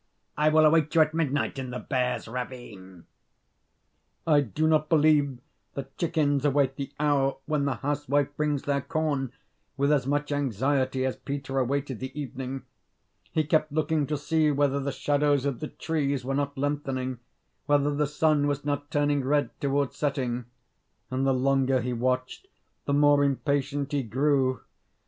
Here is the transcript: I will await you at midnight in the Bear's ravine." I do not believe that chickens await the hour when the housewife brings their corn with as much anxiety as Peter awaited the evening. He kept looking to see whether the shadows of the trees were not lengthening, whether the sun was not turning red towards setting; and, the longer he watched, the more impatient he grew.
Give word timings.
I 0.35 0.49
will 0.49 0.65
await 0.65 0.95
you 0.95 1.01
at 1.01 1.13
midnight 1.13 1.59
in 1.59 1.69
the 1.69 1.77
Bear's 1.77 2.27
ravine." 2.27 3.05
I 4.25 4.41
do 4.41 4.65
not 4.65 4.89
believe 4.89 5.37
that 5.75 5.95
chickens 5.95 6.43
await 6.43 6.75
the 6.75 6.91
hour 6.99 7.35
when 7.45 7.65
the 7.65 7.75
housewife 7.75 8.29
brings 8.35 8.63
their 8.63 8.81
corn 8.81 9.31
with 9.77 9.91
as 9.91 10.07
much 10.07 10.31
anxiety 10.31 11.05
as 11.05 11.17
Peter 11.17 11.59
awaited 11.59 11.99
the 11.99 12.19
evening. 12.19 12.63
He 13.31 13.43
kept 13.43 13.71
looking 13.71 14.07
to 14.07 14.17
see 14.17 14.49
whether 14.49 14.79
the 14.79 14.91
shadows 14.91 15.45
of 15.45 15.59
the 15.59 15.67
trees 15.67 16.25
were 16.25 16.33
not 16.33 16.57
lengthening, 16.57 17.19
whether 17.67 17.93
the 17.93 18.07
sun 18.07 18.47
was 18.47 18.65
not 18.65 18.89
turning 18.89 19.23
red 19.23 19.51
towards 19.61 19.97
setting; 19.97 20.45
and, 21.11 21.27
the 21.27 21.31
longer 21.33 21.79
he 21.79 21.93
watched, 21.93 22.47
the 22.85 22.93
more 22.93 23.23
impatient 23.23 23.91
he 23.91 24.01
grew. 24.01 24.61